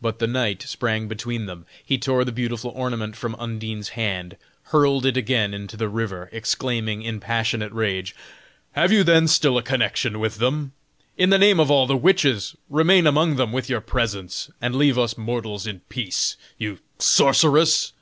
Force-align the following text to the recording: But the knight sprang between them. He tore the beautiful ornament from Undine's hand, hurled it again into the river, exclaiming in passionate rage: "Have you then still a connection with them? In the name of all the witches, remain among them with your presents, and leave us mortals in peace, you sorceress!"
But 0.00 0.20
the 0.20 0.28
knight 0.28 0.62
sprang 0.62 1.08
between 1.08 1.46
them. 1.46 1.66
He 1.84 1.98
tore 1.98 2.24
the 2.24 2.30
beautiful 2.30 2.70
ornament 2.70 3.16
from 3.16 3.34
Undine's 3.34 3.88
hand, 3.98 4.36
hurled 4.66 5.04
it 5.04 5.16
again 5.16 5.52
into 5.52 5.76
the 5.76 5.88
river, 5.88 6.28
exclaiming 6.30 7.02
in 7.02 7.18
passionate 7.18 7.72
rage: 7.72 8.14
"Have 8.74 8.92
you 8.92 9.02
then 9.02 9.26
still 9.26 9.58
a 9.58 9.62
connection 9.64 10.20
with 10.20 10.36
them? 10.38 10.70
In 11.16 11.30
the 11.30 11.38
name 11.40 11.58
of 11.58 11.68
all 11.68 11.88
the 11.88 11.96
witches, 11.96 12.54
remain 12.70 13.08
among 13.08 13.34
them 13.34 13.50
with 13.50 13.68
your 13.68 13.80
presents, 13.80 14.52
and 14.60 14.76
leave 14.76 14.96
us 14.96 15.18
mortals 15.18 15.66
in 15.66 15.80
peace, 15.88 16.36
you 16.56 16.78
sorceress!" 17.00 17.92